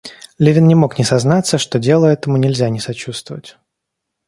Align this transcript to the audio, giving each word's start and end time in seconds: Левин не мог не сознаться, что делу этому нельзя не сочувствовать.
Левин 0.39 0.67
не 0.67 0.73
мог 0.73 0.97
не 0.97 1.03
сознаться, 1.05 1.59
что 1.59 1.77
делу 1.77 2.07
этому 2.07 2.37
нельзя 2.37 2.69
не 2.69 2.79
сочувствовать. 2.79 3.57